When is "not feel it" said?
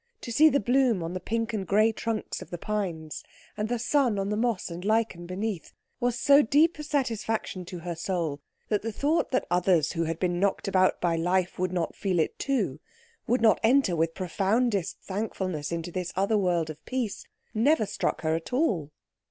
11.71-12.39